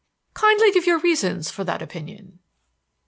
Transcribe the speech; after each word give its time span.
"Kindly 0.33 0.71
give 0.71 0.87
your 0.87 0.97
reasons 0.97 1.51
for 1.51 1.63
that 1.63 1.83
opinion." 1.83 2.39